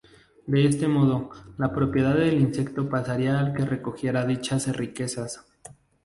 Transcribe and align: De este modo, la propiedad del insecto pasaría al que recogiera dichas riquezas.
De 0.47 0.65
este 0.65 0.87
modo, 0.87 1.29
la 1.59 1.71
propiedad 1.71 2.15
del 2.15 2.41
insecto 2.41 2.89
pasaría 2.89 3.37
al 3.37 3.53
que 3.53 3.65
recogiera 3.65 4.25
dichas 4.25 4.65
riquezas. 4.75 5.45